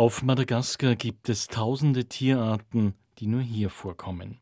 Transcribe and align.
Auf 0.00 0.22
Madagaskar 0.22 0.96
gibt 0.96 1.28
es 1.28 1.46
tausende 1.46 2.06
Tierarten, 2.06 2.94
die 3.18 3.26
nur 3.26 3.42
hier 3.42 3.68
vorkommen. 3.68 4.38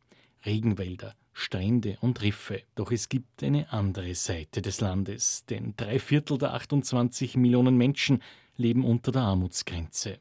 Regenwälder, 0.46 1.17
Strände 1.33 1.99
und 2.00 2.23
Riffe. 2.23 2.62
Doch 2.77 2.92
es 2.92 3.08
gibt 3.08 3.42
eine 3.42 3.72
andere 3.72 4.14
Seite 4.14 4.62
des 4.62 4.80
Landes, 4.80 5.44
denn 5.46 5.74
drei 5.76 5.98
Viertel 5.98 6.38
der 6.38 6.54
28 6.54 7.36
Millionen 7.36 7.76
Menschen 7.76 8.22
leben 8.56 8.84
unter 8.84 9.10
der 9.10 9.22
Armutsgrenze. 9.22 10.21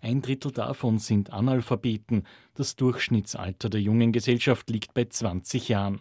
Ein 0.00 0.20
Drittel 0.20 0.50
davon 0.50 0.98
sind 0.98 1.32
Analphabeten. 1.32 2.26
Das 2.54 2.74
Durchschnittsalter 2.74 3.70
der 3.70 3.80
jungen 3.80 4.10
Gesellschaft 4.10 4.68
liegt 4.68 4.94
bei 4.94 5.04
20 5.04 5.68
Jahren. 5.68 6.00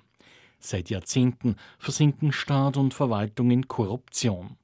Seit 0.58 0.90
Jahrzehnten 0.90 1.56
versinken 1.78 2.32
Staat 2.32 2.78
und 2.78 2.96
Verwaltung 2.96 3.52
in 3.52 3.68
Korruption. 3.68 4.58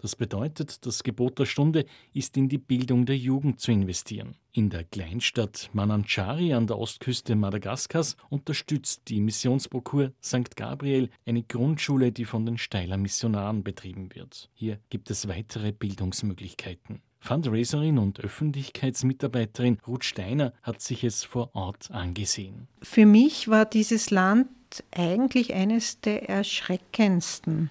Das 0.00 0.14
bedeutet, 0.14 0.86
das 0.86 1.02
Gebot 1.02 1.40
der 1.40 1.44
Stunde 1.44 1.84
ist 2.12 2.36
in 2.36 2.48
die 2.48 2.58
Bildung 2.58 3.04
der 3.04 3.16
Jugend 3.16 3.60
zu 3.60 3.72
investieren. 3.72 4.36
In 4.52 4.70
der 4.70 4.84
Kleinstadt 4.84 5.70
Mananchari 5.72 6.54
an 6.54 6.68
der 6.68 6.78
Ostküste 6.78 7.34
Madagaskars 7.34 8.16
unterstützt 8.30 9.02
die 9.08 9.20
Missionsprokur 9.20 10.12
St. 10.22 10.54
Gabriel 10.54 11.10
eine 11.26 11.42
Grundschule, 11.42 12.12
die 12.12 12.24
von 12.24 12.46
den 12.46 12.58
Steiler 12.58 12.96
Missionaren 12.96 13.64
betrieben 13.64 14.14
wird. 14.14 14.48
Hier 14.54 14.78
gibt 14.88 15.10
es 15.10 15.26
weitere 15.26 15.72
Bildungsmöglichkeiten. 15.72 17.02
Fundraiserin 17.18 17.98
und 17.98 18.20
Öffentlichkeitsmitarbeiterin 18.20 19.78
Ruth 19.86 20.04
Steiner 20.04 20.52
hat 20.62 20.80
sich 20.80 21.02
es 21.02 21.24
vor 21.24 21.50
Ort 21.54 21.90
angesehen. 21.90 22.68
Für 22.82 23.06
mich 23.06 23.48
war 23.48 23.64
dieses 23.64 24.10
Land 24.10 24.48
eigentlich 24.92 25.54
eines 25.54 26.00
der 26.00 26.28
erschreckendsten 26.28 27.70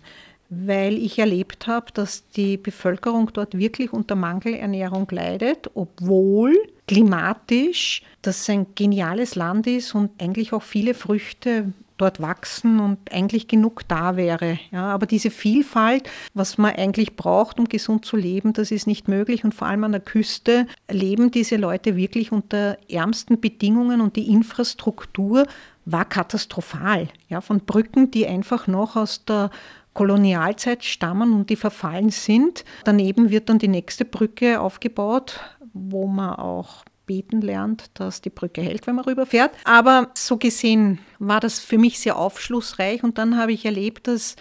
weil 0.49 0.97
ich 0.97 1.19
erlebt 1.19 1.67
habe, 1.67 1.91
dass 1.93 2.29
die 2.29 2.57
Bevölkerung 2.57 3.31
dort 3.33 3.57
wirklich 3.57 3.93
unter 3.93 4.15
Mangelernährung 4.15 5.07
leidet, 5.11 5.69
obwohl 5.73 6.57
klimatisch 6.87 8.01
das 8.21 8.49
ein 8.49 8.67
geniales 8.75 9.35
Land 9.35 9.67
ist 9.67 9.93
und 9.93 10.21
eigentlich 10.21 10.53
auch 10.53 10.63
viele 10.63 10.93
Früchte 10.93 11.73
dort 11.97 12.21
wachsen 12.21 12.79
und 12.79 13.11
eigentlich 13.11 13.47
genug 13.47 13.87
da 13.87 14.15
wäre. 14.15 14.59
Ja, 14.71 14.85
aber 14.93 15.05
diese 15.05 15.31
Vielfalt, 15.31 16.09
was 16.33 16.57
man 16.57 16.75
eigentlich 16.75 17.15
braucht, 17.15 17.59
um 17.59 17.67
gesund 17.67 18.05
zu 18.05 18.15
leben, 18.15 18.53
das 18.53 18.71
ist 18.71 18.87
nicht 18.87 19.07
möglich. 19.07 19.43
Und 19.43 19.55
vor 19.55 19.67
allem 19.67 19.83
an 19.83 19.91
der 19.91 20.01
Küste 20.01 20.67
leben 20.89 21.31
diese 21.31 21.57
Leute 21.57 21.95
wirklich 21.95 22.31
unter 22.31 22.77
ärmsten 22.89 23.41
Bedingungen 23.41 23.99
und 23.99 24.15
die 24.15 24.31
Infrastruktur 24.31 25.47
war 25.85 26.05
katastrophal. 26.05 27.07
Ja, 27.29 27.41
von 27.41 27.61
Brücken, 27.61 28.11
die 28.11 28.27
einfach 28.27 28.67
noch 28.67 28.95
aus 28.95 29.25
der 29.25 29.49
Kolonialzeit 29.97 30.85
stammen 30.85 31.33
und 31.33 31.49
die 31.49 31.55
verfallen 31.55 32.11
sind. 32.11 32.63
Daneben 32.83 33.31
wird 33.31 33.49
dann 33.49 33.57
die 33.57 33.67
nächste 33.67 34.05
Brücke 34.05 34.61
aufgebaut, 34.61 35.39
wo 35.73 36.05
man 36.05 36.35
auch 36.35 36.85
beten 37.07 37.41
lernt, 37.41 37.85
dass 37.95 38.21
die 38.21 38.29
Brücke 38.29 38.61
hält, 38.61 38.85
wenn 38.85 38.93
man 38.93 39.05
rüberfährt. 39.05 39.55
Aber 39.63 40.11
so 40.13 40.37
gesehen 40.37 40.99
war 41.17 41.39
das 41.39 41.57
für 41.57 41.79
mich 41.79 41.97
sehr 41.97 42.15
aufschlussreich 42.15 43.03
und 43.03 43.17
dann 43.17 43.37
habe 43.37 43.53
ich 43.53 43.65
erlebt, 43.65 44.07
dass 44.07 44.35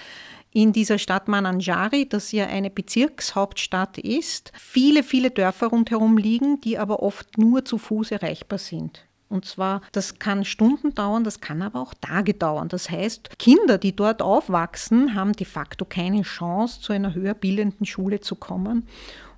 in 0.53 0.75
dieser 0.75 0.99
Stadt 0.99 1.27
Mananjari, 1.27 2.07
das 2.07 2.33
ja 2.33 2.47
eine 2.49 2.69
Bezirkshauptstadt 2.69 3.97
ist, 3.97 4.53
viele, 4.59 5.03
viele 5.03 5.31
Dörfer 5.31 5.69
rundherum 5.69 6.19
liegen, 6.19 6.61
die 6.61 6.77
aber 6.77 7.03
oft 7.03 7.39
nur 7.39 7.65
zu 7.65 7.79
Fuß 7.79 8.11
erreichbar 8.11 8.59
sind. 8.59 9.06
Und 9.29 9.45
zwar, 9.45 9.83
das 9.93 10.19
kann 10.19 10.45
Stunden 10.45 10.95
dauern, 10.95 11.25
das 11.25 11.41
kann 11.41 11.63
aber 11.63 11.81
auch 11.81 11.95
Tage 12.01 12.35
dauern. 12.35 12.69
Das 12.69 12.91
heißt, 12.91 13.39
Kinder, 13.39 13.77
die 13.79 13.95
dort 13.95 14.23
aufwachsen, 14.23 15.15
haben 15.15 15.33
de 15.33 15.47
facto 15.47 15.85
keine 15.85 16.23
Chance, 16.23 16.81
zu 16.81 16.93
einer 16.93 17.15
höher 17.15 17.35
bildenden 17.35 17.87
Schule 17.87 18.21
zu 18.21 18.37
kommen. 18.37 18.87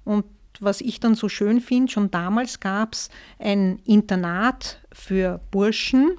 Und 0.04 0.24
was 0.60 0.80
ich 0.80 1.00
dann 1.00 1.14
so 1.14 1.28
schön 1.28 1.60
finde, 1.60 1.90
schon 1.90 2.10
damals 2.10 2.60
gab 2.60 2.92
es 2.92 3.08
ein 3.38 3.80
Internat 3.84 4.80
für 4.92 5.40
Burschen, 5.50 6.18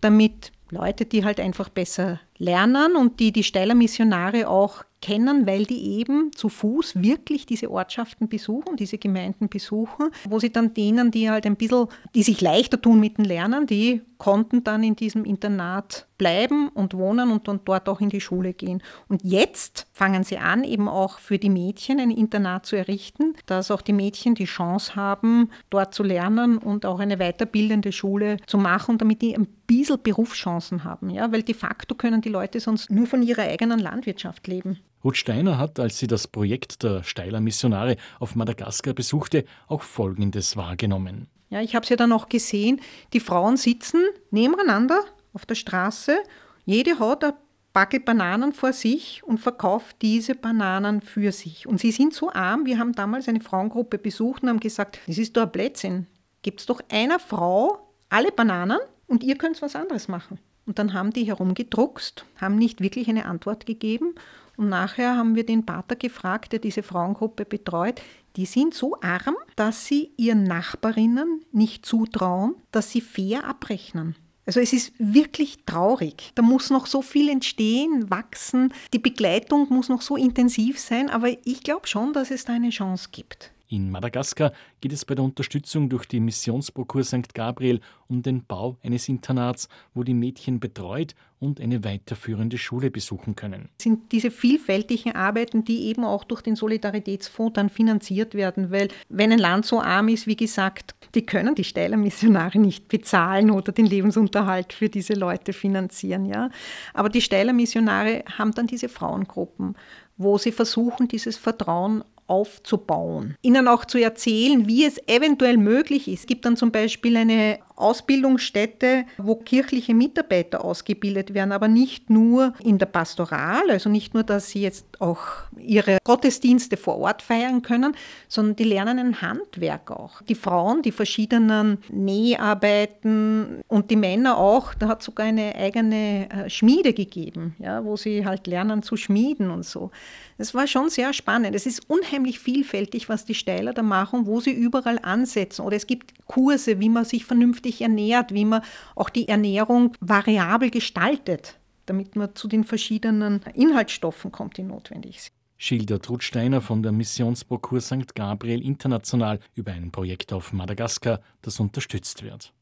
damit 0.00 0.52
Leute, 0.70 1.06
die 1.06 1.24
halt 1.24 1.40
einfach 1.40 1.68
besser 1.68 2.20
lernen 2.36 2.96
und 2.96 3.20
die 3.20 3.32
die 3.32 3.42
Steiler 3.42 3.74
Missionare 3.74 4.48
auch 4.48 4.84
kennen, 5.00 5.46
weil 5.46 5.64
die 5.64 5.98
eben 5.98 6.32
zu 6.34 6.48
Fuß 6.48 7.02
wirklich 7.02 7.46
diese 7.46 7.70
Ortschaften 7.70 8.28
besuchen, 8.28 8.76
diese 8.76 8.98
Gemeinden 8.98 9.48
besuchen, 9.48 10.10
wo 10.28 10.38
sie 10.38 10.50
dann 10.50 10.74
denen, 10.74 11.10
die 11.10 11.30
halt 11.30 11.46
ein 11.46 11.56
bisschen, 11.56 11.86
die 12.14 12.22
sich 12.22 12.40
leichter 12.40 12.80
tun 12.80 13.00
mit 13.00 13.18
dem 13.18 13.24
Lernen, 13.24 13.66
die 13.66 14.02
konnten 14.18 14.64
dann 14.64 14.82
in 14.82 14.96
diesem 14.96 15.24
Internat 15.24 16.06
bleiben 16.18 16.68
und 16.70 16.94
wohnen 16.94 17.30
und 17.30 17.46
dann 17.46 17.60
dort 17.64 17.88
auch 17.88 18.00
in 18.00 18.10
die 18.10 18.20
Schule 18.20 18.52
gehen. 18.52 18.82
Und 19.08 19.22
jetzt 19.24 19.86
fangen 19.92 20.24
sie 20.24 20.38
an, 20.38 20.64
eben 20.64 20.88
auch 20.88 21.20
für 21.20 21.38
die 21.38 21.50
Mädchen 21.50 22.00
ein 22.00 22.10
Internat 22.10 22.66
zu 22.66 22.76
errichten, 22.76 23.34
dass 23.46 23.70
auch 23.70 23.80
die 23.80 23.92
Mädchen 23.92 24.34
die 24.34 24.44
Chance 24.44 24.96
haben, 24.96 25.50
dort 25.70 25.94
zu 25.94 26.02
lernen 26.02 26.58
und 26.58 26.84
auch 26.84 26.98
eine 26.98 27.18
weiterbildende 27.18 27.92
Schule 27.92 28.38
zu 28.46 28.58
machen, 28.58 28.98
damit 28.98 29.22
die 29.22 29.36
ein 29.36 29.46
bisschen 29.68 30.02
Berufschancen 30.02 30.82
haben. 30.82 31.10
Ja? 31.10 31.30
Weil 31.30 31.44
de 31.44 31.54
facto 31.54 31.94
können 31.94 32.20
die 32.20 32.28
Leute 32.28 32.58
sonst 32.58 32.90
nur 32.90 33.06
von 33.06 33.22
ihrer 33.22 33.42
eigenen 33.42 33.78
Landwirtschaft 33.78 34.48
leben. 34.48 34.80
Ruth 35.04 35.16
Steiner 35.16 35.58
hat, 35.58 35.78
als 35.78 35.98
sie 35.98 36.06
das 36.06 36.26
Projekt 36.26 36.82
der 36.82 37.04
Steiler 37.04 37.40
Missionare 37.40 37.96
auf 38.18 38.34
Madagaskar 38.34 38.94
besuchte, 38.94 39.44
auch 39.68 39.82
Folgendes 39.82 40.56
wahrgenommen. 40.56 41.28
Ja, 41.50 41.62
ich 41.62 41.74
habe 41.74 41.84
es 41.84 41.88
ja 41.88 41.96
dann 41.96 42.12
auch 42.12 42.28
gesehen, 42.28 42.80
die 43.12 43.20
Frauen 43.20 43.56
sitzen 43.56 44.02
nebeneinander 44.30 45.04
auf 45.32 45.46
der 45.46 45.54
Straße, 45.54 46.18
jede 46.64 46.98
hat 46.98 47.24
ein 47.24 47.32
Backel 47.72 48.00
Bananen 48.00 48.52
vor 48.52 48.72
sich 48.72 49.22
und 49.24 49.38
verkauft 49.38 49.96
diese 50.02 50.34
Bananen 50.34 51.00
für 51.00 51.32
sich. 51.32 51.66
Und 51.66 51.78
sie 51.80 51.92
sind 51.92 52.12
so 52.12 52.32
arm, 52.32 52.66
wir 52.66 52.78
haben 52.78 52.92
damals 52.92 53.28
eine 53.28 53.40
Frauengruppe 53.40 53.98
besucht 53.98 54.42
und 54.42 54.48
haben 54.48 54.60
gesagt, 54.60 54.98
das 55.06 55.16
ist 55.16 55.36
doch 55.36 55.44
ein 55.44 55.52
Blödsinn. 55.52 56.06
Gibt 56.42 56.60
es 56.60 56.66
doch 56.66 56.80
einer 56.90 57.18
Frau 57.18 57.88
alle 58.08 58.32
Bananen 58.32 58.78
und 59.06 59.22
ihr 59.22 59.36
könnt 59.36 59.62
was 59.62 59.76
anderes 59.76 60.08
machen. 60.08 60.38
Und 60.66 60.78
dann 60.78 60.92
haben 60.92 61.12
die 61.12 61.24
herumgedruckst, 61.24 62.24
haben 62.40 62.56
nicht 62.56 62.80
wirklich 62.80 63.08
eine 63.08 63.26
Antwort 63.26 63.64
gegeben. 63.64 64.14
Und 64.58 64.70
nachher 64.70 65.16
haben 65.16 65.36
wir 65.36 65.46
den 65.46 65.64
Pater 65.64 65.94
gefragt, 65.94 66.52
der 66.52 66.58
diese 66.58 66.82
Frauengruppe 66.82 67.44
betreut. 67.44 68.02
Die 68.34 68.44
sind 68.44 68.74
so 68.74 68.96
arm, 69.00 69.36
dass 69.54 69.86
sie 69.86 70.10
ihren 70.16 70.42
Nachbarinnen 70.42 71.44
nicht 71.52 71.86
zutrauen, 71.86 72.56
dass 72.72 72.90
sie 72.90 73.00
fair 73.00 73.44
abrechnen. 73.44 74.16
Also 74.46 74.58
es 74.58 74.72
ist 74.72 74.92
wirklich 74.98 75.64
traurig. 75.64 76.32
Da 76.34 76.42
muss 76.42 76.70
noch 76.70 76.86
so 76.86 77.02
viel 77.02 77.28
entstehen, 77.28 78.10
wachsen. 78.10 78.72
Die 78.92 78.98
Begleitung 78.98 79.68
muss 79.68 79.88
noch 79.88 80.02
so 80.02 80.16
intensiv 80.16 80.80
sein, 80.80 81.08
aber 81.08 81.28
ich 81.44 81.62
glaube 81.62 81.86
schon, 81.86 82.12
dass 82.12 82.32
es 82.32 82.44
da 82.44 82.54
eine 82.54 82.70
Chance 82.70 83.10
gibt. 83.12 83.52
In 83.70 83.90
Madagaskar 83.90 84.52
geht 84.80 84.94
es 84.94 85.04
bei 85.04 85.14
der 85.14 85.24
Unterstützung 85.24 85.90
durch 85.90 86.06
die 86.06 86.20
Missionsprokur 86.20 87.04
St. 87.04 87.34
Gabriel 87.34 87.80
um 88.08 88.22
den 88.22 88.44
Bau 88.44 88.78
eines 88.82 89.10
Internats, 89.10 89.68
wo 89.92 90.04
die 90.04 90.14
Mädchen 90.14 90.58
betreut 90.58 91.14
und 91.38 91.60
eine 91.60 91.84
weiterführende 91.84 92.56
Schule 92.56 92.90
besuchen 92.90 93.36
können. 93.36 93.68
Das 93.76 93.84
sind 93.84 94.10
diese 94.10 94.30
vielfältigen 94.30 95.14
Arbeiten, 95.14 95.64
die 95.64 95.84
eben 95.84 96.04
auch 96.04 96.24
durch 96.24 96.40
den 96.40 96.56
Solidaritätsfonds 96.56 97.54
dann 97.54 97.68
finanziert 97.68 98.34
werden, 98.34 98.70
weil 98.70 98.88
wenn 99.10 99.32
ein 99.32 99.38
Land 99.38 99.66
so 99.66 99.82
arm 99.82 100.08
ist, 100.08 100.26
wie 100.26 100.36
gesagt, 100.36 100.94
die 101.14 101.26
können 101.26 101.54
die 101.54 101.64
Steiler 101.64 101.98
Missionare 101.98 102.58
nicht 102.58 102.88
bezahlen 102.88 103.50
oder 103.50 103.72
den 103.72 103.86
Lebensunterhalt 103.86 104.72
für 104.72 104.88
diese 104.88 105.12
Leute 105.12 105.52
finanzieren, 105.52 106.24
ja. 106.24 106.48
Aber 106.94 107.10
die 107.10 107.22
Steiler 107.22 107.52
Missionare 107.52 108.24
haben 108.38 108.52
dann 108.52 108.66
diese 108.66 108.88
Frauengruppen, 108.88 109.76
wo 110.16 110.38
sie 110.38 110.52
versuchen, 110.52 111.06
dieses 111.06 111.36
Vertrauen 111.36 112.02
aufzubauen. 112.28 113.36
Ihnen 113.42 113.66
auch 113.66 113.84
zu 113.84 113.98
erzählen, 113.98 114.68
wie 114.68 114.84
es 114.84 114.98
eventuell 115.08 115.56
möglich 115.56 116.06
ist. 116.08 116.20
Es 116.20 116.26
gibt 116.26 116.44
dann 116.44 116.56
zum 116.56 116.70
Beispiel 116.70 117.16
eine 117.16 117.58
Ausbildungsstätte, 117.80 119.04
wo 119.18 119.36
kirchliche 119.36 119.94
Mitarbeiter 119.94 120.64
ausgebildet 120.64 121.34
werden, 121.34 121.52
aber 121.52 121.68
nicht 121.68 122.10
nur 122.10 122.52
in 122.62 122.78
der 122.78 122.86
Pastoral, 122.86 123.70
also 123.70 123.88
nicht 123.88 124.14
nur, 124.14 124.22
dass 124.22 124.50
sie 124.50 124.62
jetzt 124.62 125.00
auch 125.00 125.20
ihre 125.56 125.98
Gottesdienste 126.04 126.76
vor 126.76 126.98
Ort 126.98 127.22
feiern 127.22 127.62
können, 127.62 127.94
sondern 128.28 128.56
die 128.56 128.64
lernen 128.64 128.98
ein 128.98 129.22
Handwerk 129.22 129.90
auch. 129.90 130.22
Die 130.22 130.34
Frauen, 130.34 130.82
die 130.82 130.92
verschiedenen 130.92 131.78
Näharbeiten 131.90 133.62
und 133.68 133.90
die 133.90 133.96
Männer 133.96 134.38
auch, 134.38 134.74
da 134.74 134.88
hat 134.88 135.02
sogar 135.02 135.26
eine 135.26 135.54
eigene 135.54 136.28
äh, 136.30 136.50
Schmiede 136.50 136.92
gegeben, 136.92 137.54
ja, 137.58 137.84
wo 137.84 137.96
sie 137.96 138.24
halt 138.24 138.46
lernen 138.46 138.82
zu 138.82 138.96
schmieden 138.96 139.50
und 139.50 139.64
so. 139.64 139.90
Das 140.38 140.54
war 140.54 140.66
schon 140.66 140.88
sehr 140.88 141.12
spannend. 141.12 141.54
Es 141.54 141.66
ist 141.66 141.88
unheimlich 141.90 142.38
vielfältig, 142.38 143.08
was 143.08 143.24
die 143.24 143.34
Steiler 143.34 143.72
da 143.72 143.82
machen, 143.82 144.26
wo 144.26 144.40
sie 144.40 144.52
überall 144.52 144.98
ansetzen. 145.02 145.62
Oder 145.62 145.76
es 145.76 145.86
gibt 145.86 146.12
Kurse, 146.26 146.78
wie 146.80 146.88
man 146.88 147.04
sich 147.04 147.24
vernünftig 147.24 147.67
vernünftig 147.68 147.80
ernährt, 147.80 148.32
wie 148.32 148.44
man 148.44 148.62
auch 148.94 149.10
die 149.10 149.28
Ernährung 149.28 149.92
variabel 150.00 150.70
gestaltet, 150.70 151.58
damit 151.86 152.16
man 152.16 152.34
zu 152.34 152.48
den 152.48 152.64
verschiedenen 152.64 153.40
Inhaltsstoffen 153.54 154.32
kommt, 154.32 154.56
die 154.56 154.62
notwendig 154.62 155.22
sind. 155.22 155.32
Schildert 155.60 156.08
Ruth 156.08 156.22
Steiner 156.22 156.60
von 156.60 156.82
der 156.82 156.92
Missionsprokur 156.92 157.80
St. 157.80 158.14
Gabriel 158.14 158.64
International 158.64 159.40
über 159.54 159.72
ein 159.72 159.90
Projekt 159.90 160.32
auf 160.32 160.52
Madagaskar, 160.52 161.20
das 161.42 161.58
unterstützt 161.58 162.22
wird. 162.22 162.52